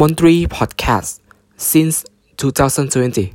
[0.00, 1.12] Montreal Podcast
[1.70, 1.96] since
[2.36, 3.34] 2020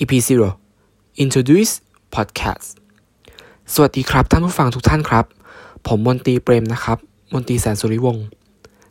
[0.00, 1.72] EP 0 Introduce
[2.14, 2.66] Podcast
[3.74, 5.24] สวัสดีครับท่านผู้ฟังทุกท่านครับ
[5.86, 6.98] ผมมนตรีเปรมนะครับ
[7.34, 8.26] มนตรีแสนสุริวงศ์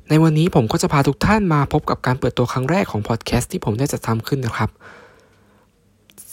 [0.10, 4.70] ในวันนี้ผมก็จะพาทุกท่านมาพบกับการเปิดตัวครั้งแรกของพอดแคสต์ที่ผมได้จัดทำขึ้นนะครับ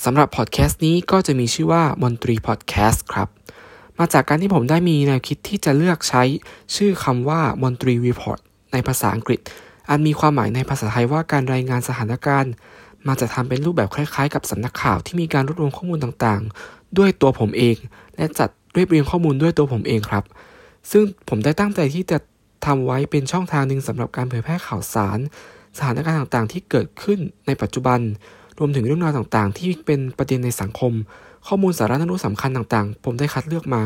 [0.04, 3.28] สำหรับพอดแคสต์นี้ก็จะมีชื่อว่ามนตรีพอดแคสต์ครับ
[3.98, 6.22] มาจากการที่ผมได้มีแนวคิดที่จะเลือกใช้
[6.76, 8.38] ชื่อคำว่ามนตรีรีพอร์ต
[8.72, 9.40] ในภาษาอังกฤษ
[9.90, 12.52] อันมีความหมายในภาษาไทยว่าการรายงานสถานการณ์
[13.06, 17.76] มาจะทำเป็นรูปแบบคล้ายๆ กับสำนักข่าวที่มีการรวบรวมข้อมูลต่างๆ ด้วยตัวผมเอง
[18.16, 20.24] และจัดเรียบเรียงข้อมูลด้วยตัวผมเองครับ
[20.90, 22.18] ซึ่งผมได้ตั้งใจที่จะ
[22.66, 25.18] ทำไว้เป็นช่องทางหนึ่งสำหรับการเผยแพร่ข่าวสาร
[25.76, 28.00] สถานการณ์ต่างๆ ที่เกิดขึ้นในปัจจุบัน
[28.58, 30.92] รวมถึงเรื่องราวต่างๆ ที่เป็นประเด็นในสังคม
[31.46, 33.82] ข้อมูลสาระน่ารู้สำคัญต่างๆ ผมได้คัดเลือกมา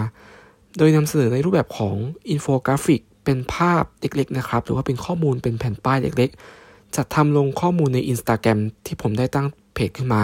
[0.79, 1.97] โดยนำเสนอในรูปแบบของ
[2.31, 10.22] อินโฟกราฟิก เป็นภาพเล็กๆนะครับ หรือว่าเป็นข้อมูลเป็นแผ่นป้ายเล็กๆ จัดทำลงข้อมูลใน Instagram ที่ผมได้ตั้งเพจขึ้นมา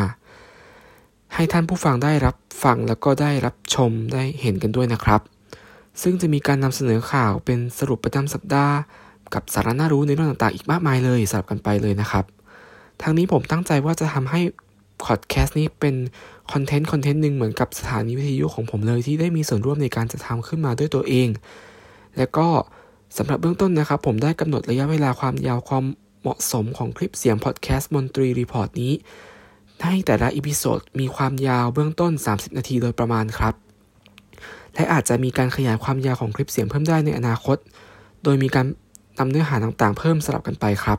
[1.34, 5.20] ให้ท่านผู้ฟังได้รับฟังแล้วก็ได้รับชมได้เห็นกันด้วยนะครับ
[6.02, 8.74] ซึ่งจะมีการนำเสนอข่าวเป็นสรุปประจำสัปดาห์
[9.34, 12.24] กับสาระน่ารู้ในเรื่องต่างๆ อีกมากมายเลยสลับกันไปเลยนะครับ
[13.02, 14.40] ทางนี้ผมตั้งใจว่าจะทำให้
[15.04, 15.94] พอดแคสต์นี้เป็น
[16.52, 21.28] content content หนึ่งเหมือนกับสถานีวิทยุของผมเลยที่ได้มีส่วนร่วมในการจะทำขึ้นมาด้วยตัวเอง
[22.16, 22.48] และก็
[23.16, 25.84] สำหรับเบื้องต้นนะครับ ผมได้กำหนดระยะเวลาความยาวความ
[26.22, 28.92] เหมาะสมของคลิปเสียงพอดแคสต์มนตรีรีพอร์ตนี้
[29.82, 33.54] ให้แต่ละ episode มีความยาวเบื้องต้น 30 นาทีโดยประมาณครับ
[34.74, 37.56] และอาจจะมีการขยายความยาวของคลิปเสียงเพิ่มได้ในอนาคต
[38.22, 38.66] โดยมีการ
[39.18, 40.98] นำเนื้อหาต่างๆ เพิ่มสลับกันไปครับ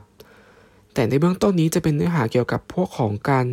[0.94, 3.46] แต่ในเบื้องต้นนี้จะเป็นเนื้อหาเกี่ยวกับพวกของการ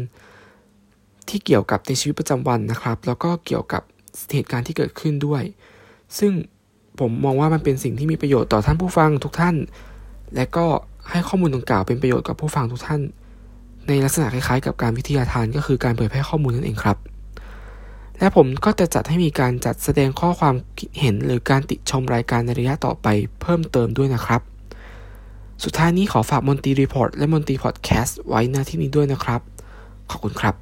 [1.29, 3.83] ที่เกี่ยวกับในชีวิตประจำวันนะครับ แล้วก็เกี่ยวกับ
[4.33, 5.43] เหตุการณ์ที่เกิดขึ้นด้วย
[6.19, 6.31] ซึ่ง
[6.99, 9.55] ผมมองว่ามันเป็นสิ่งที่มีประโยชน์ต่อท่านผู้ฟังทุกท่าน
[10.35, 10.65] และก็
[11.09, 13.01] ให้ข้อมูลดังกล่าวเป็นประโยชน์กับผู้ฟังทุกท่าน
[13.87, 16.97] ในลักษณะคล้ายๆ กับการวิทยาทานก็คือการเผยแพร่ข้อมูลนั่นเองครับ
[18.19, 20.55] และผมก็จะจัดให้มีการจัดแสดงข้อความ
[20.99, 23.07] เห็นหรือการติชมรายการในระยะต่อไป
[23.41, 24.41] เพิ่มเติมด้วยนะครับ
[25.63, 29.41] สุดท้ายนี้ขอฝากมอนตีรีพอร์ตและมอนตีพอดแคสต์ไว้หน้าที่นี้ด้วยนะครับ
[30.09, 30.55] ขอบคุณครับ